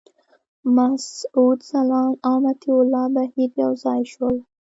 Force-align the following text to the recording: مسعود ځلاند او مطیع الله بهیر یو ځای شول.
مسعود 0.75 1.59
ځلاند 1.69 2.15
او 2.27 2.35
مطیع 2.45 2.75
الله 2.81 3.05
بهیر 3.15 3.49
یو 3.63 3.71
ځای 3.83 4.01
شول. 4.11 4.35